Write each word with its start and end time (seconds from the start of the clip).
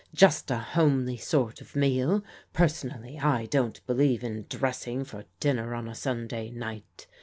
"Just 0.25 0.49
a 0.49 0.57
homely 0.57 1.15
sort 1.15 1.61
of 1.61 1.75
meal. 1.75 2.23
Personally 2.53 3.19
I 3.19 3.45
don't 3.45 3.85
believe 3.85 4.23
in 4.23 4.47
dressing 4.49 5.03
for 5.03 5.25
dinner 5.39 5.75
on 5.75 5.87
a 5.87 5.93
Sunday 5.93 6.49
night. 6.49 7.05